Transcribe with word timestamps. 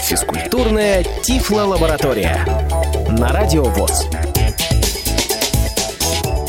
Физкультурная 0.00 1.04
Тифло-лаборатория 1.22 2.46
на 3.10 3.28
Радио 3.28 3.64
ВОЗ. 3.64 4.06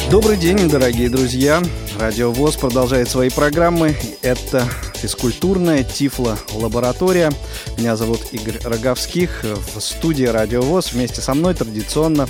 Добрый 0.09 0.37
день, 0.37 0.69
дорогие 0.69 1.09
друзья. 1.09 1.61
Радио 1.99 2.31
ВОЗ 2.31 2.55
продолжает 2.55 3.09
свои 3.09 3.29
программы. 3.29 3.97
Это 4.21 4.65
физкультурная 4.93 5.83
Тифло-лаборатория. 5.83 7.33
Меня 7.77 7.97
зовут 7.97 8.21
Игорь 8.31 8.59
Роговских. 8.63 9.43
В 9.43 9.81
студии 9.81 10.25
Радио 10.25 10.61
ВОЗ 10.61 10.93
вместе 10.93 11.19
со 11.19 11.33
мной 11.33 11.53
традиционно 11.53 12.29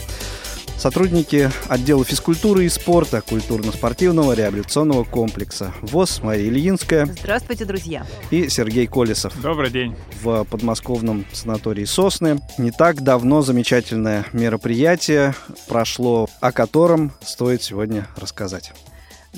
Сотрудники 0.78 1.50
отдела 1.68 2.04
физкультуры 2.04 2.66
и 2.66 2.70
спорта 2.70 3.22
культурно-спортивного 3.22 4.34
реабилитационного 4.34 5.04
комплекса 5.04 5.74
ВОЗ 5.82 6.22
Мария 6.22 6.48
Ильинская. 6.48 7.06
Здравствуйте, 7.06 7.66
друзья. 7.66 8.06
И 8.30 8.50
Сергей 8.50 8.86
Колесов. 8.86 9.34
Добрый 9.42 9.72
день. 9.72 9.96
В 10.22 10.44
подмосковном 10.44 11.26
санатории 11.34 11.86
«Сосны». 11.86 12.40
Не 12.58 12.72
так 12.72 13.02
давно 13.02 13.42
замечательное 13.42 14.26
мероприятие 14.34 15.34
прошло, 15.68 16.30
о 16.42 16.52
котором 16.52 17.14
стоит 17.24 17.64
сегодня 17.64 18.08
рассказать. 18.18 18.74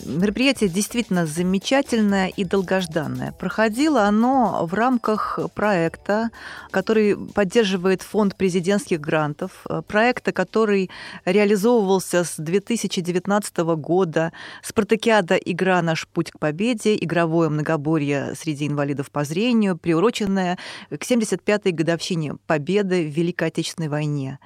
Мероприятие 0.06 0.70
действительно 0.70 1.26
замечательное 1.26 2.28
и 2.28 2.44
долгожданное. 2.44 3.32
Проходило 3.32 4.04
оно 4.04 4.66
в 4.66 4.74
рамках 4.74 5.40
проекта, 5.56 6.30
который 6.72 7.18
поддерживает 7.18 8.02
фонд 8.04 8.36
президентских 8.36 9.00
грантов, 9.02 9.66
проекта, 9.88 10.32
который 10.32 10.90
реализовывался 11.26 12.24
с 12.24 12.36
2019 12.38 13.58
года. 13.58 14.32
Спартакиада 14.64 15.36
«Игра. 15.36 15.82
Наш 15.82 16.08
путь 16.08 16.32
к 16.32 16.40
победе», 16.40 16.96
игровое 16.96 17.50
многоборье 17.50 18.34
среди 18.36 18.68
инвалидов 18.68 19.10
по 19.10 19.24
зрению, 19.24 19.78
приуроченное 19.78 20.58
к 20.90 21.02
75-й 21.04 21.72
годовщине 21.72 22.36
Победы 22.46 23.08
в 23.08 23.14
Великой 23.14 23.48
Отечественной 23.48 23.90
войне. 23.90 24.40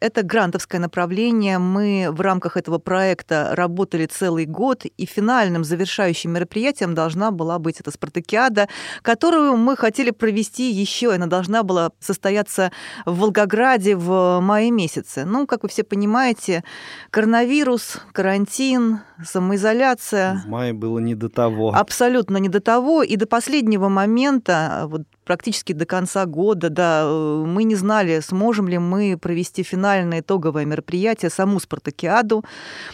Это 0.00 0.22
грантовское 0.22 0.80
направление. 0.80 1.58
Мы 1.58 2.08
в 2.10 2.20
рамках 2.20 2.56
этого 2.56 2.78
проекта 2.78 3.50
работали 3.54 4.06
целый 4.06 4.46
год 4.46 4.85
и 4.86 5.06
финальным 5.06 5.64
завершающим 5.64 6.32
мероприятием 6.32 6.94
должна 6.94 7.30
была 7.30 7.58
быть 7.58 7.80
эта 7.80 7.90
спартакиада, 7.90 8.68
которую 9.02 9.56
мы 9.56 9.76
хотели 9.76 10.10
провести 10.10 10.70
еще. 10.70 11.12
Она 11.12 11.26
должна 11.26 11.62
была 11.62 11.90
состояться 12.00 12.72
в 13.04 13.18
Волгограде 13.18 13.96
в 13.96 14.40
мае 14.40 14.70
месяце. 14.70 15.24
Ну, 15.24 15.46
как 15.46 15.62
вы 15.62 15.68
все 15.68 15.84
понимаете, 15.84 16.64
коронавирус, 17.10 18.00
карантин, 18.12 19.00
самоизоляция. 19.24 20.42
В 20.44 20.48
мае 20.48 20.72
было 20.72 20.98
не 20.98 21.14
до 21.14 21.28
того. 21.28 21.74
Абсолютно 21.74 22.36
не 22.38 22.48
до 22.48 22.60
того. 22.60 23.02
И 23.02 23.16
до 23.16 23.26
последнего 23.26 23.88
момента, 23.88 24.86
вот 24.88 25.02
практически 25.26 25.72
до 25.72 25.84
конца 25.84 26.24
года, 26.24 26.70
да, 26.70 27.02
э, 27.04 27.44
мы 27.46 27.64
не 27.64 27.74
знали, 27.74 28.20
сможем 28.20 28.68
ли 28.68 28.78
мы 28.78 29.18
провести 29.20 29.62
финальное 29.62 30.20
итоговое 30.20 30.64
мероприятие, 30.64 31.30
саму 31.30 31.60
спартакиаду, 31.60 32.44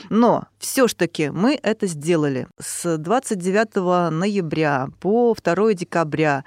но 0.08 0.46
все 0.58 0.88
ж 0.88 0.94
таки 0.94 1.30
мы 1.30 1.58
это 1.62 1.86
сделали. 1.86 2.48
С 2.58 2.96
29 2.96 4.10
ноября 4.10 4.88
по 4.98 5.36
2 5.40 5.74
декабря 5.74 6.44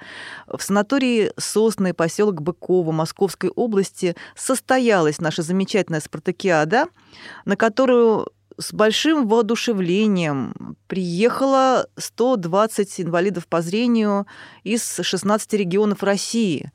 в 0.48 0.60
санатории 0.60 1.32
Сосны, 1.38 1.94
поселок 1.94 2.42
Быково 2.42 2.90
Московской 2.90 3.50
области 3.50 4.16
состоялась 4.34 5.20
наша 5.20 5.42
замечательная 5.42 6.00
спартакиада, 6.00 6.86
на 7.44 7.56
которую 7.56 8.26
с 8.58 8.72
большим 8.72 9.28
воодушевлением 9.28 10.76
приехало 10.86 11.88
120 11.96 13.00
инвалидов 13.00 13.46
по 13.46 13.60
зрению 13.60 14.26
из 14.64 15.00
16 15.02 15.52
регионов 15.54 16.02
России. 16.02 16.70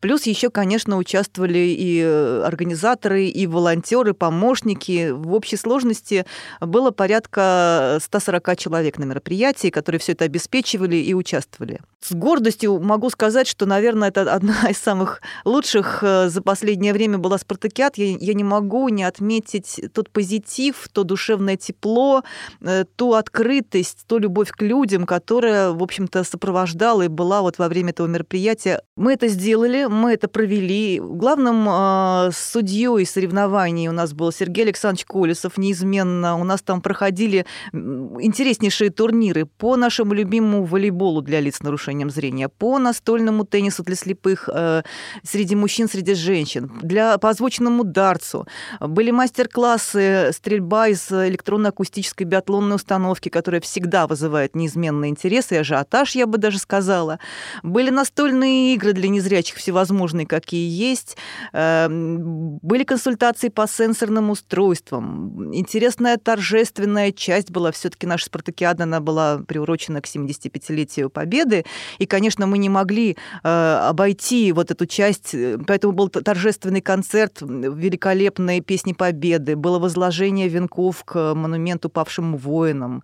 Плюс 0.00 0.24
еще, 0.24 0.50
конечно, 0.50 0.96
участвовали 0.96 1.58
и 1.58 2.00
э, 2.02 2.42
организаторы, 2.42 3.26
и 3.26 3.46
волонтеры, 3.46 4.14
помощники. 4.14 5.10
В 5.10 5.34
общей 5.34 5.56
сложности 5.56 6.24
было 6.60 6.90
порядка 6.90 7.98
140 8.00 8.56
человек 8.56 8.98
на 8.98 9.04
мероприятии, 9.04 9.68
которые 9.68 10.00
все 10.00 10.12
это 10.12 10.24
обеспечивали 10.24 10.96
и 10.96 11.12
участвовали. 11.12 11.80
С 12.00 12.12
гордостью 12.12 12.80
могу 12.80 13.10
сказать, 13.10 13.46
что, 13.46 13.66
наверное, 13.66 14.08
это 14.08 14.32
одна 14.32 14.54
из 14.70 14.78
самых 14.78 15.20
лучших 15.44 16.02
э, 16.02 16.28
за 16.30 16.40
последнее 16.40 16.94
время 16.94 17.18
была 17.18 17.36
«Спартакиад». 17.36 17.98
Я, 17.98 18.16
я 18.18 18.34
не 18.34 18.44
могу 18.44 18.88
не 18.88 19.04
отметить 19.04 19.80
тот 19.92 20.08
позитив, 20.08 20.88
то 20.92 21.04
душевное 21.04 21.58
тепло, 21.58 22.22
э, 22.62 22.84
ту 22.96 23.12
открытость, 23.12 24.06
ту 24.06 24.16
любовь 24.16 24.50
к 24.50 24.62
людям, 24.62 25.04
которая, 25.04 25.72
в 25.72 25.82
общем-то, 25.82 26.24
сопровождала 26.24 27.02
и 27.02 27.08
была 27.08 27.42
вот 27.42 27.58
во 27.58 27.68
время 27.68 27.90
этого 27.90 28.06
мероприятия. 28.06 28.82
Мы 28.96 29.12
это 29.12 29.28
сделали, 29.28 29.89
мы 29.90 30.12
это 30.12 30.28
провели. 30.28 31.00
Главным 31.00 31.66
э, 31.68 32.30
судьей 32.32 33.04
соревнований 33.04 33.88
у 33.88 33.92
нас 33.92 34.12
был 34.12 34.32
Сергей 34.32 34.64
Александрович 34.64 35.04
Колесов, 35.04 35.58
неизменно. 35.58 36.36
У 36.36 36.44
нас 36.44 36.62
там 36.62 36.80
проходили 36.80 37.44
интереснейшие 37.72 38.90
турниры 38.90 39.46
по 39.46 39.76
нашему 39.76 40.14
любимому 40.14 40.64
волейболу 40.64 41.22
для 41.22 41.40
лиц 41.40 41.56
с 41.56 41.62
нарушением 41.62 42.10
зрения, 42.10 42.48
по 42.48 42.78
настольному 42.78 43.44
теннису 43.44 43.82
для 43.82 43.96
слепых 43.96 44.48
э, 44.52 44.82
среди 45.22 45.56
мужчин, 45.56 45.88
среди 45.88 46.14
женщин, 46.14 46.70
для, 46.82 47.18
по 47.18 47.28
озвученному 47.30 47.84
дартсу. 47.84 48.46
Были 48.80 49.10
мастер-классы 49.10 50.30
стрельба 50.32 50.88
из 50.88 51.10
электронно-акустической 51.10 52.26
биатлонной 52.26 52.76
установки, 52.76 53.28
которая 53.28 53.60
всегда 53.60 54.06
вызывает 54.06 54.54
неизменный 54.54 55.08
интерес 55.08 55.52
и 55.52 55.56
ажиотаж, 55.56 56.14
я 56.14 56.26
бы 56.26 56.38
даже 56.38 56.58
сказала. 56.58 57.18
Были 57.62 57.90
настольные 57.90 58.74
игры 58.74 58.92
для 58.92 59.08
незрячих 59.08 59.56
всего 59.56 59.79
всевозможные, 59.80 60.26
какие 60.26 60.68
есть. 60.68 61.16
Эм, 61.52 62.58
были 62.62 62.84
консультации 62.84 63.48
по 63.48 63.66
сенсорным 63.66 64.30
устройствам. 64.30 65.54
Интересная 65.54 66.16
торжественная 66.16 67.12
часть 67.12 67.50
была. 67.50 67.70
Все-таки 67.70 68.06
наша 68.06 68.26
спартакиада, 68.26 68.84
она 68.84 69.00
была 69.00 69.38
приурочена 69.38 70.00
к 70.00 70.06
75-летию 70.06 71.10
Победы. 71.10 71.64
И, 71.98 72.06
конечно, 72.06 72.46
мы 72.46 72.58
не 72.58 72.68
могли 72.68 73.16
э, 73.42 73.88
обойти 73.88 74.52
вот 74.52 74.70
эту 74.70 74.86
часть. 74.86 75.34
Поэтому 75.66 75.92
был 75.92 76.08
торжественный 76.08 76.80
концерт, 76.80 77.38
великолепные 77.40 78.60
песни 78.60 78.92
Победы. 78.92 79.56
Было 79.56 79.78
возложение 79.78 80.48
венков 80.48 81.04
к 81.04 81.34
монументу 81.34 81.88
павшим 81.88 82.36
воинам. 82.36 83.02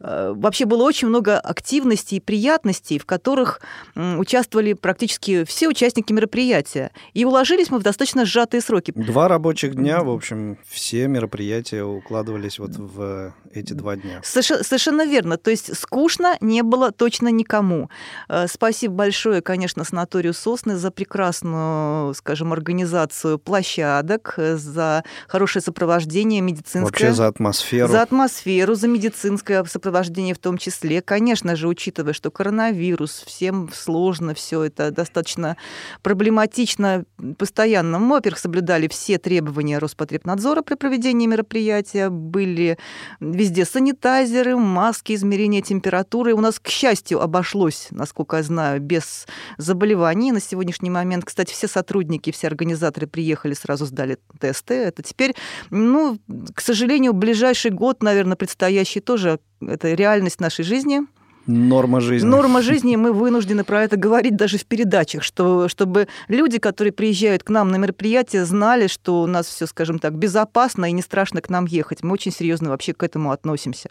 Э, 0.00 0.32
вообще 0.36 0.64
было 0.64 0.84
очень 0.84 1.08
много 1.08 1.38
активностей 1.38 2.18
и 2.18 2.20
приятностей, 2.20 2.98
в 2.98 3.06
которых 3.06 3.60
участвовали 3.94 4.74
практически 4.74 5.44
все 5.44 5.68
участники 5.68 6.03
мероприятия. 6.12 6.90
И 7.12 7.24
уложились 7.24 7.70
мы 7.70 7.78
в 7.78 7.82
достаточно 7.82 8.24
сжатые 8.24 8.60
сроки. 8.60 8.92
Два 8.94 9.28
рабочих 9.28 9.74
дня, 9.74 10.02
в 10.02 10.10
общем, 10.10 10.58
все 10.68 11.06
мероприятия 11.08 11.82
укладывались 11.82 12.58
вот 12.58 12.76
в 12.76 13.34
эти 13.52 13.72
два 13.72 13.96
дня. 13.96 14.20
Совершенно 14.22 15.06
верно. 15.06 15.36
То 15.36 15.50
есть 15.50 15.76
скучно 15.76 16.36
не 16.40 16.62
было 16.62 16.92
точно 16.92 17.28
никому. 17.28 17.90
Э, 18.28 18.46
спасибо 18.48 18.94
большое, 18.94 19.40
конечно, 19.40 19.84
санаторию 19.84 20.34
«Сосны» 20.34 20.76
за 20.76 20.90
прекрасную, 20.90 22.14
скажем, 22.14 22.52
организацию 22.52 23.38
площадок, 23.38 24.34
э, 24.36 24.56
за 24.56 25.04
хорошее 25.28 25.62
сопровождение 25.62 26.40
медицинское. 26.40 26.84
Вообще 26.84 27.12
за 27.12 27.26
атмосферу. 27.28 27.88
За 27.88 28.02
атмосферу, 28.02 28.74
за 28.74 28.88
медицинское 28.88 29.64
сопровождение 29.64 30.34
в 30.34 30.38
том 30.38 30.58
числе. 30.58 31.02
Конечно 31.02 31.56
же, 31.56 31.68
учитывая, 31.68 32.12
что 32.12 32.30
коронавирус, 32.30 33.22
всем 33.26 33.70
сложно 33.72 34.34
все 34.34 34.62
это, 34.64 34.90
достаточно 34.90 35.56
проблематично 36.02 37.04
постоянно. 37.38 37.98
Мы, 37.98 38.16
во-первых, 38.16 38.38
соблюдали 38.38 38.88
все 38.88 39.18
требования 39.18 39.78
Роспотребнадзора 39.78 40.62
при 40.62 40.74
проведении 40.74 41.26
мероприятия, 41.26 42.10
были 42.10 42.78
везде 43.20 43.64
санитайзеры, 43.64 44.56
маски, 44.56 45.14
измерения 45.14 45.62
температуры. 45.62 46.34
У 46.34 46.40
нас, 46.40 46.58
к 46.58 46.68
счастью, 46.68 47.20
обошлось, 47.20 47.88
насколько 47.90 48.36
я 48.36 48.42
знаю, 48.42 48.80
без 48.80 49.26
заболеваний. 49.58 50.32
На 50.32 50.40
сегодняшний 50.40 50.90
момент, 50.90 51.24
кстати, 51.24 51.52
все 51.52 51.68
сотрудники, 51.68 52.32
все 52.32 52.46
организаторы 52.46 53.06
приехали, 53.06 53.54
сразу 53.54 53.86
сдали 53.86 54.18
тесты. 54.40 54.74
Это 54.74 55.02
теперь, 55.02 55.34
ну, 55.70 56.18
к 56.54 56.60
сожалению, 56.60 57.12
ближайший 57.12 57.70
год, 57.70 58.02
наверное, 58.02 58.36
предстоящий 58.36 59.00
тоже, 59.00 59.38
это 59.60 59.92
реальность 59.94 60.40
нашей 60.40 60.64
жизни– 60.64 61.02
Норма 61.46 62.00
жизни. 62.00 62.26
Норма 62.26 62.62
жизни, 62.62 62.96
мы 62.96 63.12
вынуждены 63.12 63.64
про 63.64 63.82
это 63.82 63.96
говорить 63.96 64.36
даже 64.36 64.58
в 64.58 64.64
передачах, 64.64 65.22
что, 65.22 65.68
чтобы 65.68 66.08
люди, 66.28 66.58
которые 66.58 66.92
приезжают 66.92 67.42
к 67.42 67.50
нам 67.50 67.70
на 67.70 67.76
мероприятие, 67.76 68.44
знали, 68.44 68.86
что 68.86 69.22
у 69.22 69.26
нас 69.26 69.46
все, 69.46 69.66
скажем 69.66 69.98
так, 69.98 70.14
безопасно 70.14 70.86
и 70.86 70.92
не 70.92 71.02
страшно 71.02 71.42
к 71.42 71.50
нам 71.50 71.66
ехать. 71.66 72.02
Мы 72.02 72.12
очень 72.12 72.32
серьезно 72.32 72.70
вообще 72.70 72.94
к 72.94 73.02
этому 73.02 73.30
относимся. 73.30 73.90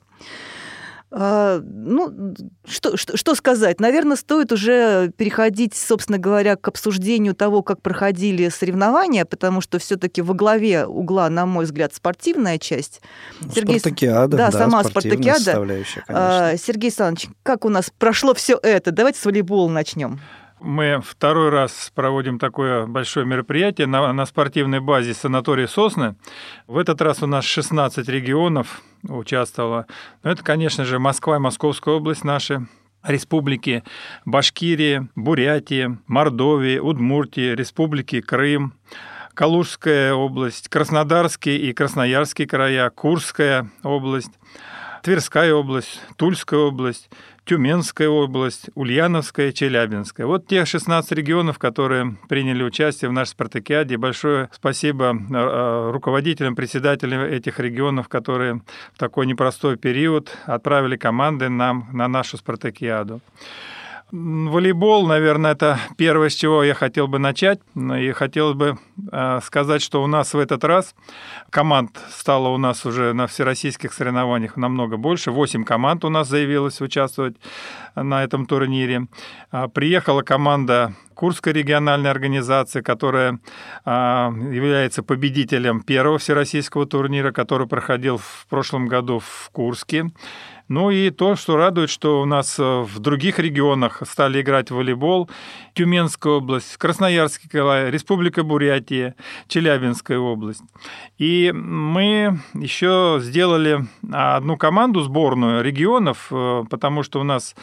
А, 1.15 1.61
ну, 1.63 2.33
что, 2.65 2.97
что, 2.97 3.15
что 3.15 3.35
сказать? 3.35 3.79
Наверное, 3.79 4.17
стоит 4.17 4.51
уже 4.51 5.11
переходить, 5.15 5.75
собственно 5.75 6.17
говоря, 6.17 6.55
к 6.55 6.67
обсуждению 6.67 7.35
того, 7.35 7.61
как 7.61 7.83
проходили 7.83 8.49
соревнования, 8.49 9.23
потому 9.23 9.61
что 9.61 9.77
все-таки 9.77 10.23
во 10.23 10.33
главе 10.33 10.87
угла, 10.87 11.29
на 11.29 11.45
мой 11.45 11.65
взгляд, 11.65 11.93
спортивная 11.93 12.57
часть. 12.57 12.99
Сергей... 13.53 13.79
Спартакиада, 13.79 14.37
да, 14.37 14.49
да 14.49 14.57
сама 14.57 14.83
спартакиада. 14.83 15.85
А, 16.07 16.57
Сергей 16.57 16.87
Александрович, 16.87 17.29
как 17.43 17.63
у 17.65 17.69
нас 17.69 17.91
прошло 17.95 18.33
все 18.33 18.59
это? 18.63 18.89
Давайте 18.91 19.19
с 19.19 19.25
волейбола 19.25 19.69
начнем. 19.69 20.19
Мы 20.63 21.01
второй 21.05 21.49
раз 21.49 21.91
проводим 21.93 22.39
такое 22.39 22.85
большое 22.85 23.25
мероприятие 23.25 23.85
на, 23.85 24.13
на 24.13 24.25
спортивной 24.25 24.79
базе 24.79 25.13
санатория 25.13 25.67
«Сосны». 25.67 26.15
В 26.67 26.77
этот 26.77 27.01
раз 27.01 27.21
у 27.21 27.27
нас 27.27 27.43
16 27.43 28.07
регионов 28.07 28.81
участвовало. 29.03 29.87
Но 30.23 30.31
это, 30.31 30.41
конечно 30.41 30.85
же, 30.85 30.99
Москва 30.99 31.35
и 31.35 31.39
Московская 31.39 31.95
область 31.95 32.23
наши, 32.23 32.65
республики 33.03 33.83
Башкирия, 34.23 35.09
Бурятия, 35.17 35.97
Мордовия, 36.07 36.81
Удмуртия, 36.81 37.55
республики 37.55 38.21
Крым, 38.21 38.73
Калужская 39.33 40.13
область, 40.13 40.69
Краснодарский 40.69 41.57
и 41.57 41.73
Красноярский 41.73 42.45
края, 42.45 42.89
Курская 42.89 43.69
область, 43.83 44.31
Тверская 45.03 45.53
область, 45.53 45.99
Тульская 46.15 46.61
область, 46.61 47.09
Тюменская 47.45 48.07
область, 48.07 48.69
Ульяновская, 48.75 49.51
Челябинская. 49.51 50.25
Вот 50.25 50.47
те 50.47 50.65
16 50.65 51.11
регионов, 51.11 51.59
которые 51.59 52.15
приняли 52.29 52.63
участие 52.63 53.09
в 53.09 53.13
нашей 53.13 53.31
спартакиаде. 53.31 53.97
Большое 53.97 54.49
спасибо 54.53 55.13
э, 55.13 55.91
руководителям, 55.91 56.55
председателям 56.55 57.21
этих 57.21 57.59
регионов, 57.59 58.07
которые 58.07 58.61
в 58.93 58.97
такой 58.97 59.25
непростой 59.25 59.77
период 59.77 60.37
отправили 60.45 60.95
команды 60.95 61.49
нам 61.49 61.89
на 61.91 62.07
нашу 62.07 62.37
спартакиаду. 62.37 63.19
Волейбол, 64.15 65.07
наверное, 65.07 65.53
это 65.53 65.79
первое, 65.97 66.29
с 66.29 66.35
чего 66.35 66.61
я 66.61 66.75
хотел 66.75 67.07
бы 67.07 67.17
начать. 67.17 67.59
И 67.75 68.11
хотел 68.11 68.53
бы 68.53 68.77
э, 69.11 69.39
сказать, 69.43 69.81
что 69.81 70.03
у 70.03 70.07
нас 70.07 70.35
в 70.35 70.37
этот 70.37 70.63
раз 70.63 70.93
команд 71.49 71.99
стало 72.11 72.49
у 72.49 72.57
нас 72.57 72.85
уже 72.85 73.13
на 73.13 73.25
всероссийских 73.25 73.91
соревнованиях 73.91 74.55
намного 74.55 74.97
больше. 74.97 75.31
Восемь 75.31 75.63
команд 75.63 76.05
у 76.05 76.09
нас 76.09 76.29
заявилось 76.29 76.79
участвовать 76.79 77.37
на 77.95 78.23
этом 78.23 78.45
турнире. 78.45 79.07
А, 79.49 79.67
приехала 79.67 80.21
команда 80.21 80.93
Курской 81.15 81.51
региональной 81.53 82.11
организации, 82.11 82.81
которая 82.81 83.39
а, 83.83 84.31
является 84.31 85.01
победителем 85.01 85.81
первого 85.81 86.19
всероссийского 86.19 86.85
турнира, 86.85 87.31
который 87.31 87.67
проходил 87.67 88.17
в 88.17 88.45
прошлом 88.47 88.87
году 88.87 89.17
в 89.17 89.49
Курске. 89.51 90.11
Ну 90.67 90.91
и 90.91 91.09
то, 91.09 91.35
что 91.35 91.57
радует, 91.57 91.89
что 91.89 92.21
у 92.21 92.25
нас 92.25 92.57
э, 92.57 92.63
в 92.63 92.99
других 92.99 93.39
регионах 93.39 94.01
стали 94.07 94.41
играть 94.41 94.71
в 94.71 94.75
волейбол. 94.75 95.29
Тюменская 95.73 96.33
область, 96.33 96.77
Красноярский 96.77 97.49
край, 97.49 97.91
Республика 97.91 98.43
Бурятия, 98.43 99.15
Челябинская 99.47 100.19
область. 100.19 100.63
И 101.17 101.51
мы 101.53 102.39
еще 102.53 103.17
сделали 103.21 103.85
одну 104.11 104.57
команду 104.57 105.01
сборную 105.01 105.63
регионов, 105.63 106.27
э, 106.31 106.63
потому 106.69 107.03
что 107.03 107.19
у 107.19 107.23
нас 107.23 107.55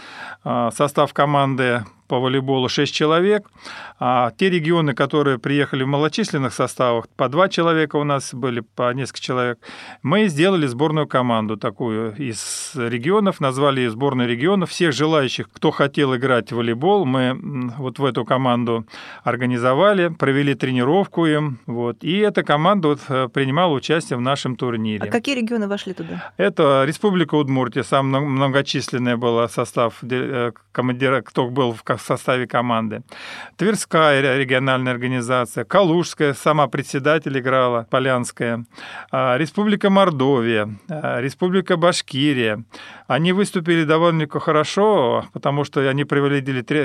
э, 0.44 0.70
состав 0.75 1.14
команды 1.14 1.85
по 2.10 2.18
волейболу 2.18 2.68
6 2.68 2.92
человек. 2.92 3.48
А 4.00 4.32
те 4.36 4.50
регионы, 4.50 4.94
которые 4.94 5.38
приехали 5.38 5.84
в 5.84 5.86
малочисленных 5.86 6.52
составах, 6.52 7.08
по 7.16 7.28
2 7.28 7.48
человека 7.48 7.96
у 7.96 8.04
нас 8.04 8.34
были, 8.34 8.60
по 8.60 8.92
несколько 8.92 9.20
человек, 9.20 9.58
мы 10.02 10.26
сделали 10.26 10.66
сборную 10.66 11.06
команду 11.06 11.56
такую 11.56 12.16
из 12.16 12.72
регионов, 12.74 13.38
назвали 13.38 13.82
ее 13.82 13.90
сборной 13.90 14.26
регионов. 14.26 14.70
Всех 14.70 14.92
желающих, 14.92 15.48
кто 15.52 15.70
хотел 15.70 16.16
играть 16.16 16.50
в 16.50 16.56
волейбол, 16.56 17.04
мы 17.04 17.38
вот 17.78 18.00
в 18.00 18.04
эту 18.04 18.24
команду 18.24 18.86
организовали, 19.22 20.08
провели 20.08 20.54
тренировку 20.54 21.26
им. 21.26 21.58
Вот, 21.66 22.02
и 22.02 22.18
эта 22.18 22.42
команда 22.42 22.88
вот 22.88 23.00
э, 23.08 23.28
принимала 23.32 23.72
участие 23.72 24.16
в 24.16 24.20
нашем 24.20 24.56
турнире. 24.56 25.04
А 25.04 25.06
какие 25.06 25.36
регионы 25.36 25.68
вошли 25.68 25.92
туда? 25.92 26.32
Это 26.38 26.82
Республика 26.86 27.36
Удмуртия, 27.36 27.84
самый 27.84 28.20
многочисленный 28.20 29.16
был 29.16 29.48
состав 29.48 29.98
э, 30.02 30.50
командира, 30.72 31.20
кто 31.22 31.48
был 31.48 31.72
в 31.72 31.84
в 32.00 32.06
составе 32.06 32.47
команды. 32.47 33.02
Тверская 33.56 34.20
региональная 34.38 34.93
организация, 34.93 35.64
Калужская, 35.64 36.35
сама 36.35 36.67
председатель 36.67 37.38
играла, 37.38 37.87
Полянская, 37.91 38.64
а, 39.11 39.37
Республика 39.37 39.91
Мордовия, 39.91 40.69
а, 40.88 41.20
Республика 41.20 41.76
Башкирия. 41.76 42.64
Они 43.10 43.32
выступили 43.32 43.82
довольно 43.82 44.28
хорошо, 44.28 45.24
потому 45.32 45.64
что 45.64 45.80
они 45.80 46.04
провели 46.04 46.40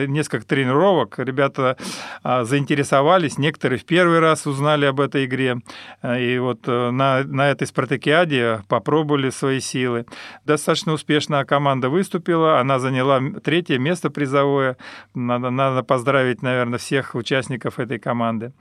несколько 0.08 0.44
тренировок, 0.44 1.20
ребята 1.20 1.78
а, 2.24 2.46
заинтересовались, 2.46 3.38
некоторые 3.38 3.78
в 3.78 3.86
первый 3.86 4.18
раз 4.18 4.48
узнали 4.48 4.86
об 4.86 5.02
этой 5.02 5.26
игре, 5.26 5.58
и 6.04 6.40
вот 6.40 6.62
э, 6.66 6.90
на, 6.90 7.24
на 7.26 7.52
этой 7.52 7.68
спартакиаде 7.68 8.64
попробовали 8.68 9.30
свои 9.30 9.60
силы. 9.60 10.08
Достаточно 10.46 10.94
успешно 10.94 11.46
команда 11.46 11.90
выступила, 11.90 12.60
она 12.60 12.80
заняла 12.80 13.22
третье 13.44 13.78
место 13.78 14.10
призовое, 14.10 14.78
надо, 15.14 15.52
надо 15.52 15.84
поздравить, 15.84 16.42
наверное, 16.42 16.80
всех 16.80 17.14
участников 17.14 17.78
этой 17.78 18.00
команды. 18.00 18.52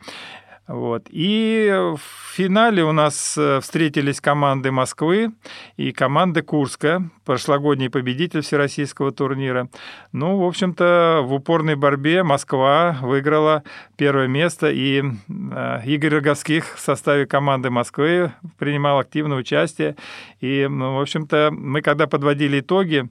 Вот. 0.66 1.08
И 1.10 1.70
в 1.94 2.00
финале 2.32 2.82
у 2.84 2.92
нас 2.92 3.36
э, 3.36 3.60
встретились 3.60 4.20
команды 4.20 4.70
Москвы 4.70 5.32
и 5.76 5.92
команды 5.92 6.40
Курска, 6.40 7.10
прошлогодний 7.26 7.90
победитель 7.90 8.40
всероссийского 8.40 9.12
турнира. 9.12 9.68
Ну, 10.12 10.38
в 10.38 10.44
общем-то, 10.44 11.20
в 11.22 11.34
упорной 11.34 11.74
борьбе 11.74 12.22
Москва 12.22 12.96
выиграла 13.02 13.62
первое 13.96 14.26
место, 14.26 14.70
и 14.70 15.02
э, 15.02 15.80
Игорь 15.84 16.14
Роговских 16.14 16.76
в 16.76 16.80
составе 16.80 17.26
команды 17.26 17.68
Москвы 17.68 18.32
принимал 18.58 19.00
активное 19.00 19.36
участие. 19.36 19.96
И, 20.44 20.66
в 20.68 21.00
общем-то, 21.00 21.50
мы 21.52 21.80
когда 21.80 22.06
подводили 22.06 22.60
итоги 22.60 23.08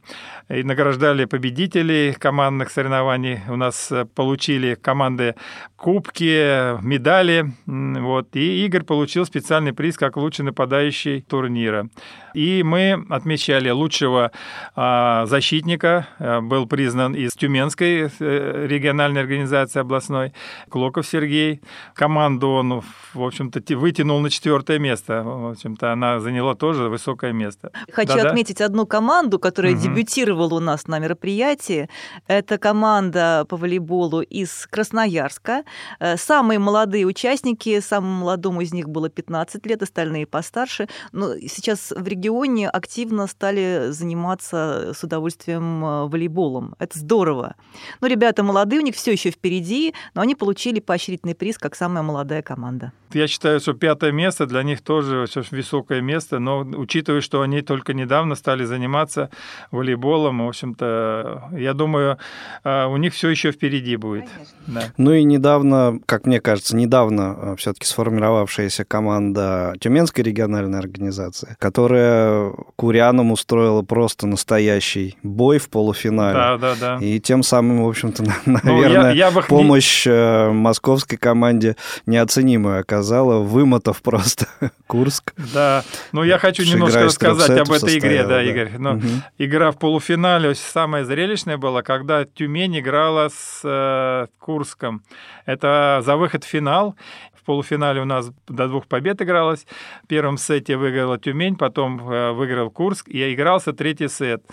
и 0.50 0.62
награждали 0.62 1.25
победителей 1.25 2.13
командных 2.13 2.69
соревнований, 2.69 3.39
у 3.50 3.56
нас 3.56 3.91
э, 3.91 4.06
получили 4.06 4.75
команды 4.75 5.33
кубки, 5.75 6.80
медали, 6.83 7.51
вот, 7.65 8.35
и 8.35 8.65
Игорь 8.65 8.83
получил 8.83 9.25
специальный 9.25 9.74
приз 9.74 9.97
как 9.97 10.15
лучший 10.15 10.45
нападающий 10.45 11.21
турнира. 11.21 11.89
И 12.33 12.63
мы 12.63 13.06
отмечали 13.09 13.69
лучшего 13.69 14.31
а, 14.75 15.25
защитника, 15.25 16.07
а, 16.19 16.41
был 16.41 16.68
признан 16.68 17.13
из 17.13 17.31
Тюменской 17.33 18.09
э, 18.19 18.68
региональной 18.68 19.21
организации 19.21 19.80
областной, 19.80 20.33
Клоков 20.69 21.06
Сергей. 21.06 21.62
Команду 21.94 22.50
он, 22.50 22.81
в 23.13 23.24
общем-то, 23.24 23.62
вытянул 23.75 24.19
на 24.19 24.30
четвертое 24.30 24.80
место. 24.80 25.21
В 25.24 25.51
общем-то, 25.51 25.91
она 25.91 26.19
заняла 26.19 26.56
тоже 26.56 26.83
высокое 26.83 27.22
место. 27.31 27.71
Хочу 27.91 28.15
Да-да? 28.15 28.29
отметить 28.29 28.61
одну 28.61 28.85
команду, 28.85 29.39
которая 29.39 29.73
угу. 29.73 29.81
дебютировала 29.81 30.55
у 30.55 30.59
нас 30.59 30.87
на 30.87 30.99
мероприятии. 30.99 31.89
Это 32.27 32.57
команда 32.57 33.45
по 33.47 33.57
волейболу 33.57 34.21
из 34.21 34.67
Красноярска. 34.69 35.63
Э, 35.99 36.18
самые 36.18 36.59
молодые 36.59 37.06
участники, 37.06 37.80
самому 37.80 38.21
молодому 38.21 38.61
из 38.61 38.73
них 38.73 38.89
было 38.89 39.09
15 39.09 39.65
лет, 39.65 39.81
остальные 39.81 40.25
постарше. 40.25 40.87
Но 41.11 41.37
сейчас 41.39 41.92
в 41.92 42.07
регионе 42.07 42.69
активно 42.69 43.27
стали 43.27 43.87
заниматься 43.92 44.92
с 44.94 45.03
удовольствием 45.03 45.85
э, 45.85 46.07
волейболом. 46.07 46.75
Это 46.80 46.99
здорово. 46.99 47.56
Ну, 48.01 48.07
ребята 48.07 48.44
молодые, 48.44 48.81
у 48.81 48.83
них 48.83 48.95
все 48.95 49.11
еще 49.11 49.31
впереди, 49.31 49.94
но 50.13 50.21
они 50.21 50.35
получили 50.35 50.80
поощрительный 50.80 51.35
приз 51.35 51.57
как 51.57 51.75
самая 51.75 52.03
молодая 52.03 52.42
команда. 52.42 52.92
Я 53.13 53.27
считаю, 53.27 53.59
что 53.59 53.73
пятое 53.73 54.11
место 54.11 54.45
для 54.45 54.63
них 54.63 54.81
тоже 54.81 55.25
высокое 55.51 56.01
место, 56.01 56.39
но 56.39 56.59
учитывая, 56.59 57.21
что 57.21 57.41
они 57.41 57.61
только 57.61 57.93
недавно 57.93 58.35
стали 58.35 58.65
заниматься 58.65 59.29
волейболом, 59.71 60.45
в 60.45 60.47
общем-то, 60.47 61.49
я 61.53 61.73
думаю, 61.73 62.17
э, 62.63 62.85
у 62.85 62.97
них 62.97 63.13
все 63.13 63.29
еще 63.29 63.51
впереди 63.51 63.95
будет. 63.95 64.25
Да. 64.67 64.83
Ну 64.97 65.13
и 65.13 65.23
недавно, 65.23 65.99
как 66.05 66.25
мне 66.25 66.39
кажется, 66.39 66.75
недавно 66.75 67.37
э, 67.37 67.55
все-таки 67.57 67.85
сформировавшаяся 67.85 68.85
команда 68.85 69.73
Тюменской 69.79 70.23
региональной 70.23 70.79
организации, 70.79 71.55
которая 71.59 72.51
Курянам 72.75 73.31
устроила 73.31 73.81
просто 73.81 74.27
настоящий 74.27 75.17
бой 75.23 75.57
в 75.59 75.69
полуфинале. 75.69 76.33
Да, 76.33 76.57
да, 76.57 76.75
да. 76.79 76.97
И 77.05 77.19
тем 77.19 77.43
самым, 77.43 77.83
в 77.83 77.87
общем-то, 77.87 78.23
наверное, 78.45 78.61
ну, 78.63 78.81
я, 78.81 79.11
я 79.11 79.31
бы... 79.31 79.41
помощь 79.41 80.05
э, 80.07 80.49
московской 80.51 81.17
команде 81.17 81.75
неоценимую 82.05 82.79
оказала, 83.04 83.40
вымотав 83.40 84.02
просто 84.02 84.48
Курск. 84.88 85.33
Да, 85.54 85.83
ну 86.14 86.24
я 86.24 86.38
хочу 86.38 86.64
немножко 86.64 87.04
рассказать 87.04 87.60
об 87.60 87.72
этой 87.72 87.98
игре, 87.98 88.26
да, 88.26 88.42
Игорь. 88.42 88.72
Но 88.78 88.94
угу. 88.94 89.07
Игра 89.38 89.72
в 89.72 89.78
полуфинале 89.78 90.56
самая 90.56 91.04
зрелищная 91.04 91.57
была, 91.57 91.81
когда 91.81 92.26
Тюмень 92.26 92.80
играла 92.80 93.30
с 93.30 93.62
э, 93.64 94.28
Курском. 94.40 95.04
Это 95.45 96.02
за 96.06 96.16
выход 96.16 96.45
в 96.45 96.48
финал 96.48 96.95
в 97.44 97.45
полуфинале 97.45 98.02
у 98.02 98.06
нас 98.06 98.31
до 98.47 98.68
двух 98.68 98.88
побед 98.88 99.21
игралось. 99.21 99.68
В 100.04 100.07
первом 100.07 100.38
сете 100.38 100.78
выиграла 100.78 101.19
Тюмень, 101.19 101.57
потом 101.57 102.00
э, 102.09 102.31
выиграл 102.31 102.71
Курск, 102.71 103.09
и 103.09 103.33
игрался 103.33 103.73
третий 103.73 104.07
сет. 104.07 104.44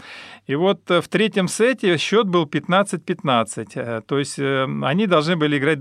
И 0.46 0.56
вот 0.56 0.80
в 0.88 1.08
третьем 1.08 1.46
сете 1.46 1.96
счет 1.98 2.26
был 2.26 2.46
15-15. 2.46 4.02
То 4.02 4.18
есть 4.18 4.38
они 4.38 5.06
должны 5.06 5.36
были 5.36 5.58
играть 5.58 5.78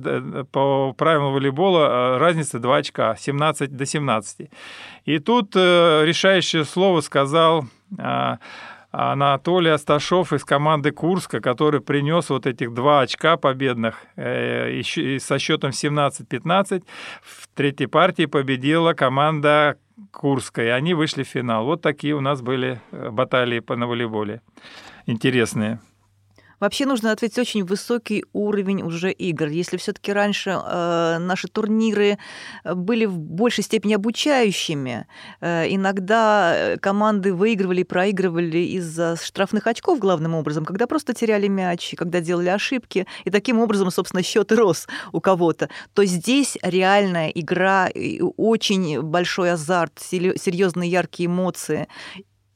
по 0.52 0.94
правилам 0.94 1.34
волейбола 1.34 2.20
разница 2.20 2.60
2 2.60 2.78
очка, 2.78 3.16
17 3.16 3.76
до 3.76 3.86
17. 3.86 4.50
И 5.06 5.20
тут 5.20 5.56
решающее 5.56 6.66
слово 6.66 7.02
сказал 7.02 7.66
Анатолий 8.92 9.70
Асташов 9.70 10.34
из 10.34 10.44
команды 10.44 10.92
Курска, 10.92 11.42
который 11.42 11.80
принес 11.80 12.30
вот 12.30 12.48
этих 12.48 12.74
два 12.74 13.02
очка 13.02 13.38
победных 13.38 14.04
э, 14.16 14.82
со 15.20 15.38
счетом 15.38 15.70
17-15. 15.70 16.84
В 17.22 17.48
третьей 17.54 17.88
партии 17.88 18.26
победила 18.26 18.94
команда 18.94 19.78
Курска, 20.12 20.64
и 20.64 20.68
они 20.68 20.94
вышли 20.96 21.24
в 21.24 21.28
финал. 21.28 21.66
Вот 21.66 21.82
такие 21.82 22.16
у 22.16 22.22
нас 22.22 22.42
были 22.42 22.82
э, 22.92 23.10
баталии 23.12 23.60
по 23.60 23.76
на 23.76 23.86
волейболе. 23.86 24.42
Интересные. 25.06 25.80
Вообще 26.60 26.86
нужно 26.86 27.12
ответить 27.12 27.38
очень 27.38 27.64
высокий 27.64 28.26
уровень 28.34 28.82
уже 28.82 29.12
игр. 29.12 29.48
Если 29.48 29.78
все-таки 29.78 30.12
раньше 30.12 30.50
э, 30.50 31.18
наши 31.20 31.48
турниры 31.48 32.18
были 32.64 33.06
в 33.06 33.18
большей 33.18 33.64
степени 33.64 33.94
обучающими, 33.94 35.08
э, 35.42 35.66
иногда 35.70 36.54
э, 36.56 36.78
команды 36.78 37.34
выигрывали 37.34 37.82
и 37.82 37.86
проигрывали 37.86 38.60
из-за 38.78 39.16
штрафных 39.16 39.68
очков 39.68 40.00
главным 40.00 40.36
образом, 40.36 40.66
когда 40.66 40.88
просто 40.88 41.14
теряли 41.14 41.48
мяч, 41.48 41.96
когда 41.98 42.20
делали 42.20 42.50
ошибки, 42.50 43.08
и 43.24 43.30
таким 43.30 43.60
образом, 43.60 43.92
собственно, 43.92 44.24
счет 44.24 44.52
рос 44.52 44.88
у 45.14 45.22
кого-то, 45.22 45.70
то 45.94 46.04
здесь 46.06 46.58
реальная 46.62 47.30
игра, 47.30 47.90
очень 48.38 49.02
большой 49.02 49.52
азарт, 49.54 50.00
серьезные 50.00 50.90
яркие 50.90 51.28
эмоции 51.28 51.88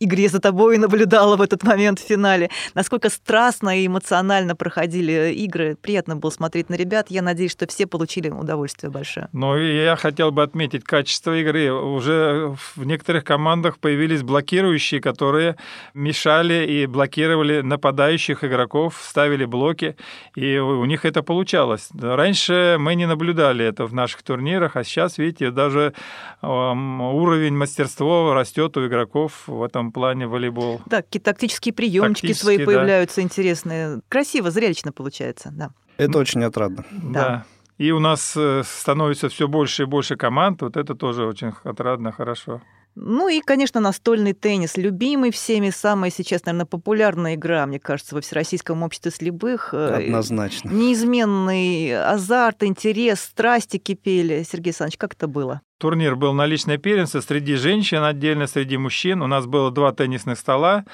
игре 0.04 0.30
за 0.30 0.40
тобой 0.40 0.78
наблюдала 0.78 1.36
в 1.36 1.42
этот 1.42 1.64
момент 1.64 2.00
в 2.00 2.04
финале. 2.04 2.50
Насколько 2.74 3.10
страстно 3.10 3.80
и 3.80 3.88
эмоционально 3.88 4.56
проходили 4.56 5.32
игры. 5.34 5.76
Приятно 5.82 6.16
было 6.16 6.30
смотреть 6.30 6.70
на 6.70 6.76
ребят. 6.76 7.08
Я 7.10 7.22
надеюсь, 7.22 7.52
что 7.52 7.68
все 7.68 7.88
получили 7.88 8.30
удовольствие 8.30 8.92
большое. 8.92 9.30
Ну, 9.32 9.56
я 9.56 9.96
хотел 9.96 10.32
бы 10.32 10.44
отметить 10.44 10.84
качество 10.84 11.40
игры. 11.40 11.72
Уже 11.72 12.56
в 12.76 12.86
некоторых 12.86 13.24
командах 13.24 13.78
появились 13.78 14.22
блокирующие, 14.22 15.00
которые 15.00 15.56
мешали 15.94 16.66
и 16.66 16.86
блокировали 16.86 17.62
нападающих 17.62 18.44
игроков, 18.44 19.00
ставили 19.02 19.46
блоки, 19.46 19.96
и 20.36 20.58
у 20.58 20.84
них 20.86 21.06
это 21.06 21.24
получалось. 21.24 21.90
Раньше 21.98 22.78
мы 22.80 22.96
не 22.96 23.06
наблюдали 23.06 23.64
это 23.64 23.86
в 23.86 23.94
наших 23.94 24.24
турнирах, 24.24 24.76
а 24.76 24.84
сейчас, 24.84 25.18
видите, 25.18 25.52
даже 25.52 25.94
уровень 26.42 27.56
мастерства 27.56 28.34
растет 28.34 28.76
у 28.76 28.86
игроков 28.86 29.44
в 29.48 29.64
этом 29.64 29.93
плане 29.94 30.28
волейбол. 30.28 30.82
Да, 30.86 31.02
какие 31.02 31.22
тактические 31.22 31.74
приемчики 31.74 32.34
свои 32.34 32.58
да. 32.58 32.66
появляются 32.66 33.22
интересные. 33.22 34.02
Красиво, 34.10 34.52
зрелищно 34.52 34.92
получается, 34.92 35.50
да. 35.52 35.72
Это 35.98 36.20
очень 36.20 36.44
отрадно. 36.44 36.86
Да. 36.92 37.14
да. 37.14 37.46
И 37.78 37.92
у 37.92 38.00
нас 38.00 38.34
э, 38.36 38.64
становится 38.66 39.30
все 39.30 39.48
больше 39.48 39.84
и 39.84 39.86
больше 39.86 40.16
команд. 40.16 40.62
Вот 40.62 40.78
это 40.78 40.96
тоже 40.96 41.26
очень 41.26 41.54
отрадно, 41.64 42.12
хорошо. 42.12 42.62
Ну 42.96 43.28
и, 43.28 43.42
конечно, 43.42 43.80
настольный 43.80 44.34
теннис. 44.34 44.78
Любимый 44.78 45.32
всеми, 45.32 45.72
самая 45.72 46.12
сейчас, 46.12 46.46
наверное, 46.46 46.68
популярная 46.68 47.34
игра, 47.34 47.66
мне 47.66 47.80
кажется, 47.80 48.14
во 48.14 48.22
Всероссийском 48.22 48.84
обществе 48.84 49.12
слепых. 49.12 49.74
Э, 49.74 50.06
Однозначно. 50.06 50.70
Неизменный 50.70 51.98
азарт, 51.98 52.64
интерес, 52.64 53.22
страсти 53.22 53.78
кипели. 53.78 54.44
Сергей 54.44 54.70
Александрович, 54.70 54.98
как 54.98 55.14
это 55.14 55.28
было? 55.28 55.62
Турнир 55.84 56.16
был 56.16 56.32
на 56.32 56.46
личное 56.46 56.78
первенство 56.78 57.20
среди 57.20 57.56
женщин 57.56 58.04
отдельно, 58.04 58.48
среди 58.48 58.78
мужчин. 58.78 59.22
У 59.22 59.28
нас 59.28 59.46
было 59.48 59.70
два 59.70 59.92
теннисных 59.92 60.40
стола. 60.40 60.86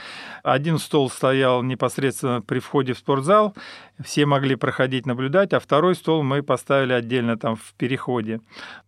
Один 0.42 0.80
стол 0.80 1.12
стоял 1.12 1.62
непосредственно 1.62 2.42
при 2.42 2.58
входе 2.58 2.94
в 2.94 2.98
спортзал. 2.98 3.54
Все 4.04 4.26
могли 4.26 4.56
проходить, 4.56 5.06
наблюдать, 5.06 5.54
а 5.54 5.60
второй 5.60 5.94
стол 5.94 6.24
мы 6.24 6.42
поставили 6.42 6.94
отдельно 6.94 7.38
там 7.38 7.56
в 7.56 7.74
переходе. 7.78 8.40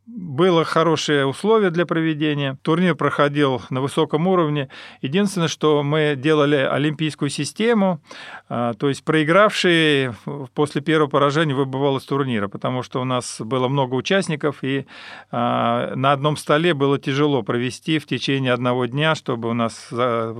Было 0.08 0.64
хорошие 0.64 1.26
условия 1.26 1.70
для 1.70 1.86
проведения. 1.86 2.58
Турнир 2.64 2.96
проходил 2.96 3.62
на 3.70 3.82
высоком 3.82 4.28
уровне. 4.28 4.70
Единственное, 5.02 5.48
что 5.48 5.84
мы 5.84 6.16
делали 6.18 6.56
олимпийскую 6.56 7.30
систему, 7.30 8.02
а, 8.50 8.74
то 8.74 8.90
есть 8.90 9.04
проигравший 9.04 10.12
после 10.56 10.82
первого 10.82 11.08
поражения 11.08 11.54
выбывал 11.54 11.98
из 11.98 12.04
турнира, 12.04 12.48
потому 12.48 12.82
что 12.84 13.00
у 13.00 13.06
нас 13.06 13.40
было 13.40 13.68
много 13.68 13.96
участников, 13.96 14.64
и 14.64 14.86
а, 15.30 15.91
на 15.96 16.12
одном 16.12 16.38
столе 16.38 16.74
было 16.74 17.00
тяжело 17.00 17.44
провести 17.44 18.00
в 18.00 18.06
течение 18.06 18.54
одного 18.54 18.86
дня, 18.86 19.16
чтобы 19.16 19.50
у 19.50 19.54
нас 19.54 19.88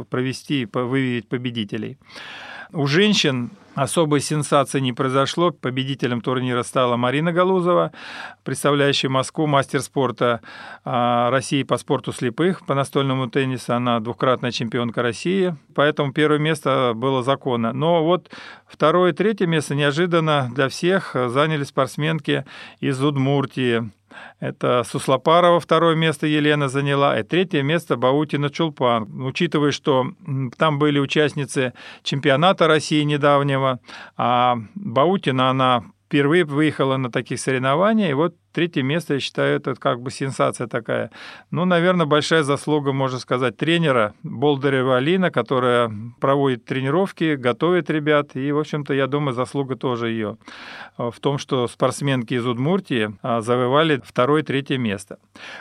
провести, 0.10 0.68
выявить 0.72 1.28
победителей. 1.28 1.98
У 2.74 2.88
женщин 2.88 3.52
особой 3.76 4.22
сенсации 4.22 4.80
не 4.80 4.94
произошло. 4.94 5.52
Победителем 5.52 6.22
турнира 6.22 6.64
стала 6.64 6.96
Марина 6.96 7.34
Галузова, 7.34 7.92
представляющая 8.46 9.10
Москву, 9.10 9.46
мастер 9.46 9.82
спорта 9.82 10.40
а, 10.86 11.30
России 11.32 11.64
по 11.64 11.78
спорту 11.78 12.14
слепых. 12.14 12.66
По 12.66 12.74
настольному 12.74 13.30
теннису 13.30 13.74
она 13.74 14.00
двукратная 14.00 14.52
чемпионка 14.52 15.02
России, 15.02 15.56
поэтому 15.76 16.14
первое 16.14 16.40
место 16.40 16.94
было 16.96 17.24
законно. 17.24 17.74
Но 17.74 18.06
вот 18.06 18.30
второе 18.68 19.12
и 19.12 19.16
третье 19.16 19.48
место 19.48 19.76
неожиданно 19.76 20.50
для 20.54 20.70
всех 20.70 21.14
заняли 21.14 21.64
спортсменки 21.64 22.46
из 22.80 23.04
Удмуртии. 23.04 23.92
Это 24.40 24.84
Суслопарова 24.84 25.60
второе 25.60 25.96
место 25.96 26.28
Елена 26.28 26.68
заняла, 26.68 27.20
и 27.20 27.24
третье 27.24 27.62
место 27.62 27.96
Баутина 27.96 28.50
Чулпан. 28.50 29.24
Учитывая, 29.24 29.72
что 29.72 30.14
там 30.58 30.80
были 30.80 31.00
участницы 31.00 31.74
чемпионата 32.04 32.68
России 32.68 33.04
недавнего, 33.04 33.80
а 34.18 34.58
Баутина, 34.76 35.50
она 35.50 35.84
впервые 36.06 36.44
выехала 36.44 36.98
на 36.98 37.10
таких 37.10 37.40
соревнованиях, 37.40 38.10
и 38.12 38.14
вот 38.14 38.36
Третье 38.54 38.84
место, 38.84 39.16
я 39.16 39.20
считаю, 39.20 39.56
это 39.56 39.76
как 39.76 40.02
бы 40.02 40.12
сенсация 40.12 40.68
такая. 40.68 41.12
Ну, 41.52 41.66
наверное, 41.66 42.06
большая 42.06 42.44
заслуга, 42.44 42.92
можно 42.92 43.20
сказать, 43.20 43.58
тренера 43.58 44.14
Болдырева 44.24 44.98
Алина, 44.98 45.32
которая 45.32 45.92
проводит 46.20 46.66
тренировки, 46.66 47.36
готовит 47.36 47.90
ребят. 47.90 48.36
И, 48.36 48.52
в 48.52 48.60
общем-то, 48.60 48.94
я 48.94 49.08
думаю, 49.08 49.34
заслуга 49.34 49.76
тоже 49.76 50.10
ее 50.10 50.38
в 50.98 51.20
том, 51.20 51.38
что 51.38 51.68
спортсменки 51.68 52.34
из 52.34 52.46
Удмуртии 52.46 53.16
а, 53.22 53.42
завоевали 53.42 54.02
второе 54.04 54.44
третье 54.44 54.78
место. 54.78 55.18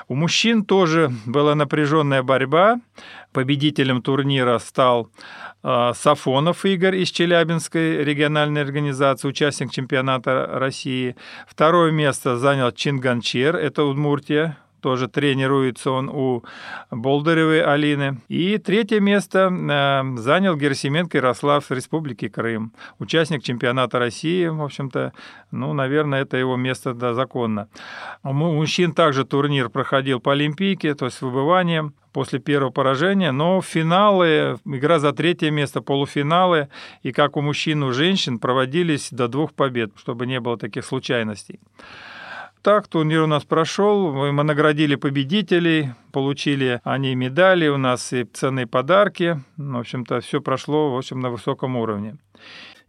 У 0.08 0.14
мужчин 0.14 0.64
тоже 0.64 1.10
была 1.26 1.54
напряженная 1.54 2.22
борьба. 2.22 2.80
Победителем 3.32 4.02
турнира 4.02 4.58
стал 4.58 5.08
а, 5.62 5.94
Сафонов 5.94 6.64
Игорь 6.64 6.96
из 6.96 7.10
Челябинской 7.10 8.04
региональной 8.04 8.62
организации, 8.62 9.28
участник 9.28 9.70
чемпионата 9.70 10.46
России. 10.52 11.16
Второе 11.46 11.92
место 11.92 12.36
занял 12.36 12.72
Чинганчер, 12.80 13.56
это 13.56 13.84
Удмуртия, 13.84 14.56
тоже 14.80 15.06
тренируется 15.06 15.90
он 15.90 16.08
у 16.08 16.44
Болдыревой 16.90 17.62
Алины. 17.62 18.22
И 18.28 18.56
третье 18.56 19.00
место 19.00 19.50
э, 19.52 20.16
занял 20.16 20.56
Герасименко 20.56 21.18
Ярослав 21.18 21.70
Республики 21.70 22.28
Крым, 22.28 22.72
участник 22.98 23.42
чемпионата 23.42 23.98
России, 23.98 24.46
в 24.46 24.62
общем-то, 24.62 25.12
ну, 25.50 25.74
наверное, 25.74 26.22
это 26.22 26.38
его 26.38 26.56
место 26.56 26.94
да, 26.94 27.12
законно. 27.12 27.68
У 28.22 28.32
мужчин 28.32 28.94
также 28.94 29.26
турнир 29.26 29.68
проходил 29.68 30.18
по 30.18 30.32
Олимпийке, 30.32 30.94
то 30.94 31.04
есть 31.04 31.18
с 31.18 31.20
выбыванием 31.20 31.92
после 32.14 32.38
первого 32.38 32.70
поражения, 32.70 33.30
но 33.30 33.60
финалы, 33.60 34.56
игра 34.64 35.00
за 35.00 35.12
третье 35.12 35.50
место, 35.50 35.82
полуфиналы, 35.82 36.70
и 37.02 37.12
как 37.12 37.36
у 37.36 37.42
мужчин, 37.42 37.82
у 37.82 37.92
женщин 37.92 38.38
проводились 38.38 39.10
до 39.10 39.28
двух 39.28 39.52
побед, 39.52 39.90
чтобы 39.96 40.24
не 40.26 40.40
было 40.40 40.56
таких 40.56 40.86
случайностей. 40.86 41.60
Так, 42.62 42.88
турнир 42.88 43.22
у 43.22 43.26
нас 43.26 43.44
прошел, 43.44 44.12
мы 44.12 44.42
наградили 44.42 44.94
победителей, 44.94 45.94
получили 46.12 46.82
они 46.84 47.14
медали, 47.14 47.68
у 47.68 47.78
нас 47.78 48.12
и 48.12 48.24
ценные 48.24 48.66
подарки. 48.66 49.40
В 49.56 49.78
общем-то, 49.78 50.20
все 50.20 50.42
прошло, 50.42 50.92
в 50.92 50.98
общем, 50.98 51.20
на 51.20 51.30
высоком 51.30 51.76
уровне. 51.76 52.18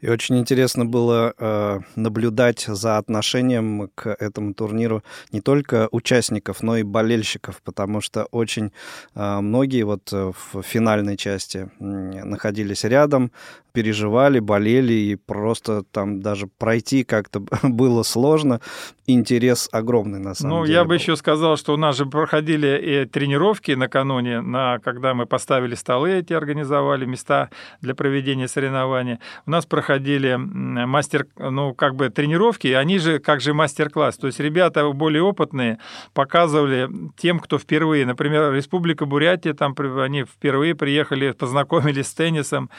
И 0.01 0.09
очень 0.09 0.39
интересно 0.39 0.85
было 0.85 1.33
э, 1.37 1.79
наблюдать 1.95 2.65
за 2.67 2.97
отношением 2.97 3.89
к 3.93 4.09
этому 4.19 4.53
турниру 4.53 5.03
не 5.31 5.41
только 5.41 5.87
участников, 5.91 6.63
но 6.63 6.77
и 6.77 6.83
болельщиков, 6.83 7.61
потому 7.63 8.01
что 8.01 8.25
очень 8.31 8.71
э, 9.15 9.39
многие 9.39 9.83
вот 9.83 10.11
э, 10.11 10.31
в 10.53 10.63
финальной 10.63 11.17
части 11.17 11.69
находились 11.79 12.83
рядом, 12.83 13.31
переживали, 13.73 14.39
болели, 14.39 14.93
и 14.93 15.15
просто 15.15 15.83
там 15.91 16.19
даже 16.21 16.47
пройти 16.47 17.03
как-то 17.03 17.39
было 17.63 18.03
сложно. 18.03 18.59
Интерес 19.07 19.69
огромный, 19.71 20.19
на 20.19 20.33
самом 20.33 20.59
ну, 20.59 20.65
деле. 20.65 20.77
Ну, 20.77 20.83
я 20.83 20.87
бы 20.87 20.95
еще 20.95 21.15
сказал, 21.15 21.57
что 21.57 21.73
у 21.73 21.77
нас 21.77 21.97
же 21.97 22.05
проходили 22.05 22.79
и 22.81 23.05
тренировки 23.05 23.71
накануне, 23.71 24.41
на, 24.41 24.79
когда 24.79 25.13
мы 25.13 25.25
поставили 25.25 25.75
столы 25.75 26.13
эти, 26.13 26.33
организовали 26.33 27.05
места 27.05 27.49
для 27.81 27.93
проведения 27.93 28.47
соревнований. 28.47 29.19
У 29.45 29.51
нас 29.51 29.65
проходили 29.65 29.90
проходили 29.91 30.35
мастер, 30.37 31.27
ну, 31.37 31.73
как 31.73 31.95
бы 31.95 32.09
тренировки, 32.09 32.67
они 32.67 32.97
же 32.97 33.19
как 33.19 33.41
же 33.41 33.53
мастер-класс. 33.53 34.17
То 34.17 34.27
есть 34.27 34.39
ребята 34.39 34.89
более 34.89 35.21
опытные 35.21 35.79
показывали 36.13 36.89
тем, 37.17 37.39
кто 37.39 37.57
впервые, 37.57 38.05
например, 38.05 38.53
Республика 38.53 39.05
Бурятия, 39.05 39.53
там 39.53 39.75
они 39.99 40.23
впервые 40.23 40.75
приехали, 40.75 41.31
познакомились 41.31 42.07
с 42.07 42.13
теннисом, 42.13 42.69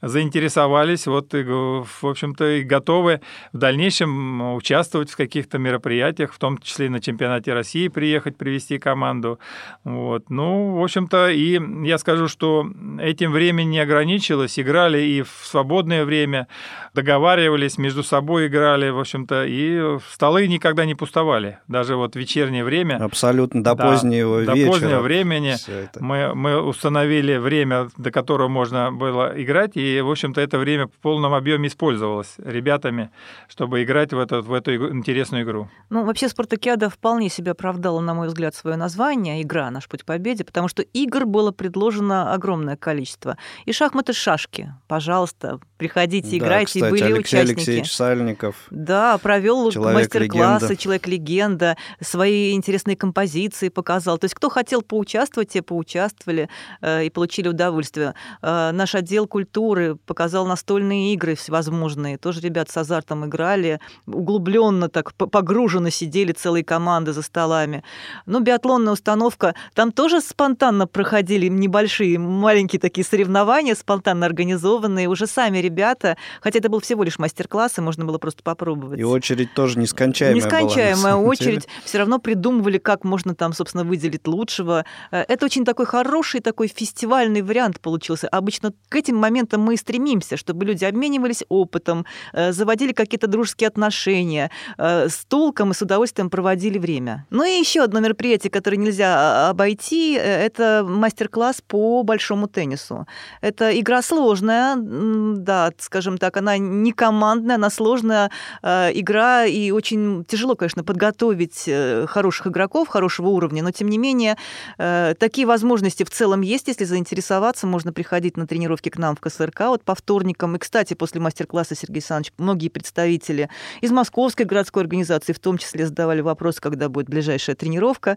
заинтересовались, 0.00 1.06
вот, 1.06 1.34
и, 1.34 1.42
в 1.42 1.86
общем-то, 2.02 2.58
и 2.58 2.62
готовы 2.62 3.20
в 3.52 3.58
дальнейшем 3.58 4.54
участвовать 4.54 5.10
в 5.10 5.16
каких-то 5.16 5.58
мероприятиях, 5.58 6.32
в 6.32 6.38
том 6.38 6.56
числе 6.56 6.86
и 6.86 6.88
на 6.88 7.00
чемпионате 7.00 7.52
России 7.52 7.88
приехать, 7.88 8.38
привести 8.38 8.78
команду. 8.78 9.38
Вот. 9.84 10.30
Ну, 10.30 10.76
в 10.76 10.82
общем-то, 10.82 11.28
и 11.28 11.60
я 11.86 11.98
скажу, 11.98 12.28
что 12.28 12.66
этим 12.98 13.30
времени 13.32 13.72
не 13.72 13.80
ограничилось, 13.80 14.58
играли 14.58 15.02
и 15.02 15.22
в 15.22 15.30
свободное 15.42 16.04
время, 16.06 16.46
договаривались, 16.94 17.78
между 17.78 18.02
собой 18.02 18.46
играли, 18.46 18.90
в 18.90 18.98
общем-то, 18.98 19.44
и 19.44 19.98
столы 20.10 20.46
никогда 20.46 20.84
не 20.84 20.94
пустовали, 20.94 21.58
даже 21.68 21.96
вот 21.96 22.16
вечернее 22.16 22.64
время. 22.64 22.96
Абсолютно, 22.96 23.62
до 23.62 23.74
да, 23.74 23.84
позднего 23.90 24.44
до 24.44 24.52
вечера. 24.52 24.66
До 24.66 24.72
позднего 24.72 25.00
времени 25.00 25.56
мы, 26.00 26.34
мы 26.34 26.60
установили 26.60 27.36
время, 27.36 27.88
до 27.96 28.10
которого 28.10 28.48
можно 28.48 28.92
было 28.92 29.32
играть, 29.36 29.76
и, 29.76 30.00
в 30.00 30.10
общем-то, 30.10 30.40
это 30.40 30.58
время 30.58 30.86
в 30.86 30.98
полном 31.00 31.34
объеме 31.34 31.68
использовалось 31.68 32.34
ребятами, 32.38 33.10
чтобы 33.48 33.82
играть 33.82 34.12
в, 34.12 34.18
этот, 34.18 34.46
в 34.46 34.52
эту 34.52 34.92
интересную 34.92 35.44
игру. 35.44 35.68
Ну, 35.90 36.04
вообще, 36.04 36.28
спартакиада 36.28 36.90
вполне 36.90 37.28
себе 37.28 37.52
оправдала, 37.52 38.00
на 38.00 38.14
мой 38.14 38.28
взгляд, 38.28 38.54
свое 38.54 38.76
название 38.76 39.42
«Игра. 39.42 39.70
Наш 39.70 39.88
путь 39.88 40.02
к 40.02 40.06
победе», 40.06 40.44
потому 40.44 40.68
что 40.68 40.82
игр 40.82 41.26
было 41.26 41.50
предложено 41.50 42.32
огромное 42.32 42.76
количество. 42.76 43.36
И 43.64 43.72
шахматы, 43.72 44.12
шашки. 44.12 44.74
Пожалуйста, 44.88 45.58
приходите, 45.78 46.38
да, 46.38 46.46
играйте. 46.52 46.80
Кстати, 46.80 46.90
были 46.90 47.04
Алексей 47.04 47.36
участники. 47.38 47.58
Алексеевич 47.58 47.92
Сальников. 47.92 48.56
Да, 48.70 49.18
провел 49.18 49.70
мастер-классы, 49.72 50.76
человек-легенда, 50.76 51.76
свои 52.00 52.52
интересные 52.52 52.96
композиции 52.96 53.68
показал. 53.68 54.18
То 54.18 54.26
есть 54.26 54.34
кто 54.34 54.48
хотел 54.48 54.82
поучаствовать, 54.82 55.50
те 55.50 55.62
поучаствовали 55.62 56.48
э, 56.80 57.06
и 57.06 57.10
получили 57.10 57.48
удовольствие. 57.48 58.14
Э, 58.42 58.70
наш 58.72 58.94
отдел 58.94 59.26
культуры 59.26 59.96
показал 60.06 60.46
настольные 60.46 61.14
игры 61.14 61.34
всевозможные. 61.34 62.18
Тоже 62.18 62.40
ребят 62.40 62.70
с 62.70 62.76
азартом 62.76 63.26
играли, 63.26 63.80
углубленно 64.06 64.88
так 64.88 65.14
погруженно 65.14 65.90
сидели 65.90 66.32
целые 66.32 66.64
команды 66.64 67.12
за 67.12 67.22
столами. 67.22 67.82
Ну, 68.26 68.40
биатлонная 68.40 68.92
установка, 68.92 69.54
там 69.74 69.92
тоже 69.92 70.20
спонтанно 70.20 70.86
проходили 70.86 71.48
небольшие, 71.48 72.18
маленькие 72.18 72.80
такие 72.80 73.04
соревнования, 73.04 73.74
спонтанно 73.74 74.26
организованные. 74.26 75.08
Уже 75.08 75.26
сами 75.26 75.58
ребята, 75.58 76.16
хотя 76.42 76.58
это 76.58 76.68
был 76.68 76.80
всего 76.80 77.04
лишь 77.04 77.18
мастер-класс, 77.18 77.78
и 77.78 77.80
можно 77.80 78.04
было 78.04 78.18
просто 78.18 78.42
попробовать. 78.42 78.98
И 78.98 79.04
очередь 79.04 79.54
тоже 79.54 79.78
нескончаемая 79.78 80.36
Нескончаемая 80.36 81.14
была, 81.16 81.28
очередь. 81.28 81.68
Все 81.84 81.98
равно 81.98 82.18
придумывали, 82.18 82.78
как 82.78 83.04
можно 83.04 83.34
там, 83.34 83.52
собственно, 83.52 83.84
выделить 83.84 84.26
лучшего. 84.26 84.84
Э, 85.10 85.24
это 85.28 85.46
очень 85.46 85.64
такой 85.64 85.86
хороший 85.86 86.40
такой 86.40 86.68
фестивальный 86.68 87.42
вариант 87.42 87.80
получился. 87.80 88.28
Обычно 88.28 88.72
к 88.88 88.96
этим 88.96 89.16
моментам 89.16 89.62
мы 89.62 89.74
и 89.74 89.76
стремимся, 89.76 90.36
чтобы 90.36 90.64
люди 90.64 90.84
обменивались 90.84 91.44
опытом, 91.48 92.04
э, 92.32 92.52
заводили 92.52 92.92
какие-то 92.92 93.26
дружеские 93.26 93.68
отношения, 93.68 94.50
э, 94.78 95.08
с 95.08 95.24
толком 95.26 95.70
и 95.70 95.74
с 95.74 95.82
удовольствием 95.82 96.30
проводили 96.30 96.78
время. 96.78 97.26
Ну 97.30 97.44
и 97.44 97.58
еще 97.58 97.82
одно 97.82 98.00
мероприятие, 98.00 98.50
которое 98.50 98.76
нельзя 98.76 99.12
а, 99.16 99.50
обойти, 99.50 100.14
это 100.14 100.84
мастер-класс 100.86 101.62
по 101.66 102.02
большому 102.02 102.48
теннису. 102.48 103.06
Это 103.40 103.78
игра 103.78 104.02
сложная, 104.02 104.76
да, 104.76 105.72
скажем 105.78 106.18
так, 106.22 106.36
она 106.36 106.56
не 106.56 106.92
командная, 106.92 107.56
она 107.56 107.68
сложная 107.68 108.30
э, 108.62 108.92
игра, 108.94 109.44
и 109.44 109.72
очень 109.72 110.24
тяжело, 110.24 110.54
конечно, 110.54 110.84
подготовить 110.84 111.64
э, 111.66 112.06
хороших 112.06 112.46
игроков, 112.46 112.86
хорошего 112.86 113.30
уровня, 113.30 113.64
но 113.64 113.72
тем 113.72 113.88
не 113.88 113.98
менее 113.98 114.36
э, 114.78 115.14
такие 115.18 115.48
возможности 115.48 116.04
в 116.04 116.10
целом 116.10 116.42
есть, 116.42 116.68
если 116.68 116.84
заинтересоваться, 116.84 117.66
можно 117.66 117.92
приходить 117.92 118.36
на 118.36 118.46
тренировки 118.46 118.88
к 118.88 118.98
нам 118.98 119.16
в 119.16 119.20
КСРК 119.20 119.62
вот 119.62 119.82
по 119.82 119.96
вторникам. 119.96 120.54
И, 120.54 120.60
кстати, 120.60 120.94
после 120.94 121.20
мастер-класса 121.20 121.74
Сергей 121.74 121.94
Александрович, 121.94 122.32
многие 122.38 122.68
представители 122.68 123.48
из 123.80 123.90
Московской 123.90 124.46
городской 124.46 124.84
организации 124.84 125.32
в 125.32 125.40
том 125.40 125.58
числе 125.58 125.86
задавали 125.86 126.20
вопрос, 126.20 126.60
когда 126.60 126.88
будет 126.88 127.08
ближайшая 127.08 127.56
тренировка. 127.56 128.16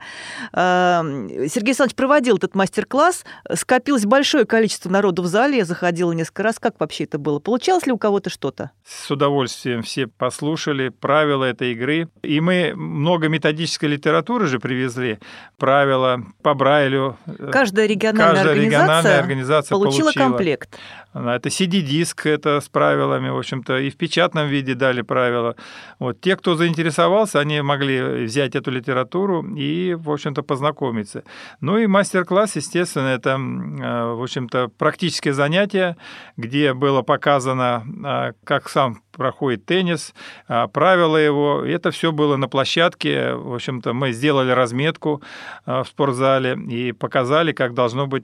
Э, 0.53 1.01
Сергей 1.47 1.69
Александрович 1.69 1.95
проводил 1.95 2.37
этот 2.37 2.53
мастер-класс, 2.53 3.23
скопилось 3.55 4.05
большое 4.05 4.45
количество 4.45 4.91
народу 4.91 5.23
в 5.23 5.25
зале, 5.25 5.57
я 5.57 5.65
заходила 5.65 6.11
несколько 6.11 6.43
раз. 6.43 6.59
Как 6.59 6.79
вообще 6.79 7.05
это 7.05 7.17
было? 7.17 7.39
Получалось 7.39 7.87
ли 7.87 7.94
у 7.95 7.97
кого-то 7.97 8.29
что-то? 8.29 8.71
С 8.85 9.09
удовольствием 9.09 9.81
все 9.81 10.07
послушали 10.07 10.89
правила 10.89 11.45
этой 11.45 11.71
игры. 11.71 12.09
И 12.21 12.39
мы 12.39 12.73
много 12.75 13.29
методической 13.29 13.85
литературы 13.85 14.47
же 14.47 14.59
привезли. 14.59 15.19
Правила 15.57 16.21
по 16.43 16.53
Брайлю. 16.53 17.17
Каждая 17.51 17.87
региональная, 17.87 18.35
Каждая 18.35 18.53
организация, 18.53 18.83
региональная 18.83 19.19
организация 19.19 19.75
получила, 19.75 20.03
получила 20.03 20.23
комплект. 20.23 20.77
Это 21.15 21.47
CD-диск, 21.47 22.25
это 22.25 22.59
с 22.59 22.67
правилами, 22.67 23.29
в 23.29 23.37
общем-то, 23.37 23.77
и 23.77 23.89
в 23.89 23.95
печатном 23.95 24.49
виде 24.49 24.75
дали 24.75 25.01
правила. 25.01 25.55
Вот. 25.97 26.19
Те, 26.19 26.35
кто 26.35 26.55
заинтересовался, 26.55 27.39
они 27.39 27.61
могли 27.61 28.25
взять 28.25 28.55
эту 28.55 28.69
литературу 28.69 29.41
и, 29.55 29.93
в 29.93 30.11
общем-то, 30.11 30.43
познакомиться. 30.43 31.23
Ну 31.61 31.77
и 31.77 31.87
мастер-класс, 31.87 32.57
естественно, 32.57 33.07
это, 33.07 33.29
э, 33.29 34.13
в 34.13 34.23
общем-то, 34.23 34.69
практическое 34.77 35.31
занятие, 35.31 35.95
где 36.35 36.73
было 36.73 37.01
показано, 37.01 37.85
э, 38.05 38.33
как 38.43 38.67
сам 38.67 39.01
проходит 39.15 39.65
теннис, 39.65 40.13
а, 40.49 40.67
правила 40.67 41.15
его. 41.15 41.63
Это 41.65 41.91
все 41.91 42.11
было 42.11 42.35
на 42.35 42.49
площадке. 42.49 43.33
В 43.33 43.53
общем-то, 43.53 43.93
мы 43.93 44.11
сделали 44.11 44.51
разметку 44.51 45.21
в 45.65 45.85
спортзале 45.85 46.57
и 46.69 46.91
показали, 46.91 47.53
как 47.53 47.73
должно 47.73 48.07
быть. 48.07 48.23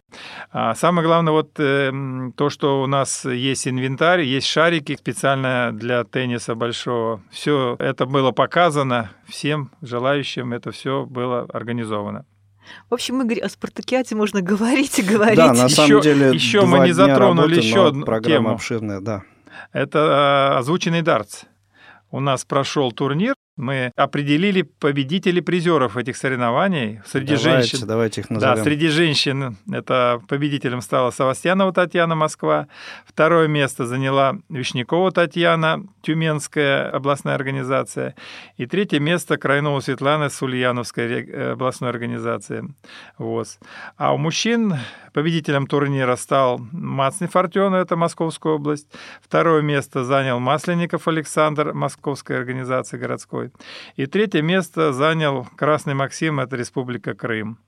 А, 0.51 0.75
самое 0.75 1.07
главное, 1.07 1.31
вот 1.31 1.51
э, 1.59 1.91
то, 2.35 2.49
что 2.49 2.80
у 2.81 2.87
нас 2.87 3.25
есть 3.25 3.67
инвентарь, 3.67 4.21
есть 4.21 4.47
шарики 4.47 4.95
специально 4.95 5.71
для 5.73 6.03
тенниса 6.03 6.55
большого. 6.55 7.21
Все 7.31 7.75
это 7.79 8.05
было 8.05 8.31
показано 8.31 9.11
всем 9.27 9.71
желающим, 9.81 10.53
это 10.53 10.71
все 10.71 11.05
было 11.05 11.47
организовано. 11.53 12.25
В 12.89 12.93
общем, 12.93 13.21
Игорь, 13.21 13.39
о 13.39 13.49
спартакиате 13.49 14.15
можно 14.15 14.41
говорить 14.41 14.99
и 14.99 15.01
говорить. 15.01 15.37
Да, 15.37 15.53
на 15.53 15.69
самом 15.69 15.99
еще, 15.99 16.01
деле, 16.01 16.33
еще 16.33 16.65
мы 16.65 16.79
не 16.79 16.91
затронули 16.91 17.55
работы, 17.55 17.67
еще 17.67 17.87
одну 17.87 18.05
программа 18.05 18.37
тему. 18.37 18.53
обширная, 18.53 19.01
да. 19.01 19.23
Это 19.73 20.57
озвученный 20.57 21.01
дартс. 21.01 21.43
У 22.11 22.19
нас 22.19 22.45
прошел 22.45 22.91
турнир 22.91 23.35
мы 23.61 23.91
определили 23.95 24.63
победителей 24.63 25.41
призеров 25.41 25.95
этих 25.95 26.17
соревнований 26.17 26.99
среди 27.05 27.35
давайте, 27.35 27.49
женщин. 27.49 27.87
Давайте 27.87 28.21
их 28.21 28.29
назовем. 28.31 28.55
Да, 28.55 28.63
среди 28.63 28.87
женщин 28.87 29.57
это 29.71 30.19
победителем 30.27 30.81
стала 30.81 31.11
Савастьянова 31.11 31.71
Татьяна, 31.71 32.15
Москва. 32.15 32.67
Второе 33.05 33.47
место 33.47 33.85
заняла 33.85 34.37
Вишнякова 34.49 35.11
Татьяна, 35.11 35.83
Тюменская 36.01 36.89
областная 36.89 37.35
организация. 37.35 38.15
И 38.57 38.65
третье 38.65 38.99
место 38.99 39.37
Крайнова 39.37 39.79
Светлана 39.79 40.29
с 40.29 40.41
Ульяновской 40.41 41.25
э, 41.25 41.51
областной 41.51 41.91
организации 41.91 42.63
ВОЗ. 43.19 43.59
А 43.95 44.13
у 44.13 44.17
мужчин 44.17 44.73
победителем 45.13 45.67
турнира 45.67 46.15
стал 46.15 46.59
Мацни 46.71 47.27
Фортен, 47.27 47.75
это 47.75 47.95
Московская 47.95 48.53
область. 48.53 48.87
Второе 49.21 49.61
место 49.61 50.03
занял 50.03 50.39
Масленников 50.39 51.07
Александр, 51.07 51.73
Московская 51.73 52.39
организация 52.39 52.99
городской 52.99 53.50
И 53.95 54.05
третье 54.05 54.41
место 54.41 54.93
занял 54.93 55.47
Красный 55.55 55.93
Максим, 55.93 56.39
это 56.39 56.55
Республика 56.55 57.13
Крым. 57.13 57.59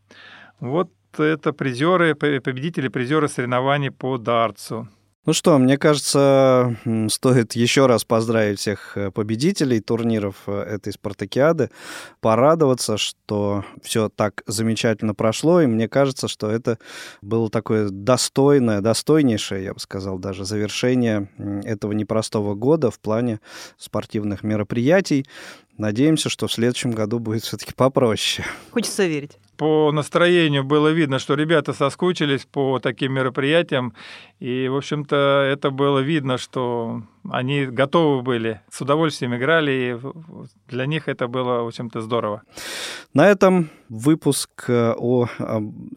Вот 0.59 0.91
это 1.17 1.53
призеры, 1.53 2.15
победители, 2.15 2.87
призеры 2.87 3.27
соревнований 3.27 3.91
по 3.91 4.17
дартсу. 4.17 4.87
Ну 5.25 5.31
что, 5.31 5.57
мне 5.57 5.77
кажется, 5.77 6.75
стоит 7.07 7.53
еще 7.53 7.85
раз 7.85 8.03
поздравить 8.03 8.59
всех 8.59 8.97
э, 8.97 9.09
победителей 9.09 9.79
турниров 9.79 10.35
э, 10.47 10.51
этой 10.51 10.91
спартакиады, 10.91 11.69
порадоваться, 12.19 12.97
что 12.97 13.63
все 13.81 14.09
так 14.09 14.43
замечательно 14.47 15.15
прошло, 15.15 15.61
и 15.61 15.65
мне 15.65 15.87
кажется, 15.87 16.27
что 16.27 16.51
это 16.51 16.77
было 17.21 17.49
такое 17.49 17.87
достойное, 17.89 18.81
достойнейшее, 18.81 19.63
я 19.63 19.73
бы 19.73 19.79
сказал, 19.79 20.19
даже 20.19 20.43
завершение 20.43 21.29
этого 21.63 21.93
непростого 21.93 22.53
года 22.53 22.91
в 22.91 22.99
плане 22.99 23.39
спортивных 23.77 24.43
мероприятий. 24.43 25.25
Надеемся, 25.77 26.29
что 26.29 26.47
в 26.47 26.53
следующем 26.53 26.91
году 26.91 27.19
будет 27.19 27.43
все-таки 27.43 27.73
попроще. 27.73 28.47
Хочется 28.71 29.07
верить. 29.07 29.37
По 29.57 29.91
настроению 29.91 30.63
было 30.63 30.89
видно, 30.89 31.19
что 31.19 31.33
ребята 31.33 31.73
соскучились 31.73 32.45
по 32.45 32.79
таким 32.79 33.13
мероприятиям. 33.13 33.93
И, 34.39 34.67
в 34.67 34.75
общем-то, 34.75 35.15
это 35.51 35.71
было 35.71 35.99
видно, 35.99 36.37
что 36.37 37.03
они 37.29 37.65
готовы 37.65 38.21
были, 38.21 38.61
с 38.69 38.81
удовольствием 38.81 39.35
играли, 39.35 39.71
и 39.71 39.97
для 40.67 40.85
них 40.85 41.07
это 41.07 41.27
было, 41.27 41.63
в 41.63 41.67
общем-то, 41.67 42.01
здорово. 42.01 42.43
На 43.13 43.27
этом 43.27 43.69
выпуск 43.89 44.65
э, 44.67 44.93
о 44.97 45.27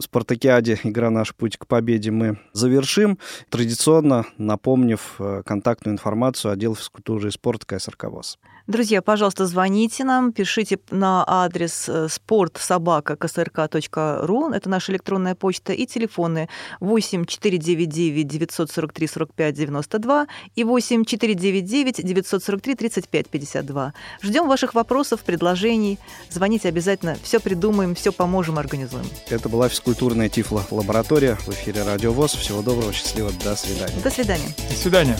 спартакиаде 0.01 0.79
«Игра 0.85 1.11
наш 1.11 1.35
путь 1.35 1.57
к 1.57 1.67
победе» 1.67 2.11
мы 2.11 2.39
завершим, 2.53 3.19
традиционно 3.49 4.27
напомнив 4.37 5.15
э, 5.19 5.43
контактную 5.45 5.95
информацию 5.95 6.53
отдела 6.53 6.77
физкультуры 6.77 7.29
и 7.29 7.31
спорта 7.31 7.67
КСРК 7.67 8.05
ВОЗ. 8.05 8.39
Друзья, 8.67 9.01
пожалуйста, 9.01 9.47
звоните 9.47 10.05
нам, 10.05 10.33
пишите 10.33 10.79
на 10.91 11.25
адрес 11.27 11.89
спортсобака.ксрк.ру, 12.09 14.51
это 14.51 14.69
наша 14.69 14.93
электронная 14.93 15.35
почта, 15.35 15.73
и 15.73 15.87
телефоны 15.87 16.51
8 16.81 17.25
499 17.25 18.27
943 18.27 19.07
45 19.07 19.55
92 19.55 20.27
и 20.57 20.65
8 20.65 21.05
499 21.05 21.16
943 21.17 22.75
35 22.75 23.29
52. 23.29 23.95
Ждем 24.23 24.49
ваших 24.49 24.75
вопросов, 24.75 25.21
предложений. 25.21 25.99
Звоните 26.31 26.69
обязательно, 26.69 27.17
все 27.23 27.41
придумаем, 27.41 27.95
все 27.95 28.13
поможем, 28.13 28.59
организуем. 28.59 29.07
Это 29.29 29.49
была 29.49 29.69
физкультурная 29.69 30.29
Тифло-лаборатория 30.29 31.37
в 31.37 31.49
эфире 31.51 31.83
Радио 31.83 32.13
ВОЗ. 32.13 32.35
Всего 32.35 32.63
доброго, 32.63 32.93
счастливо, 32.93 33.31
до 33.45 33.57
свидания. 33.57 34.01
До 34.03 34.11
свидания. 34.11 34.55
До 34.69 34.77
свидания. 34.77 35.17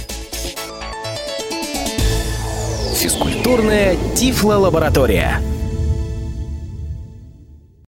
Физкультурная 2.97 3.97
Тифло-лаборатория. 4.15 5.56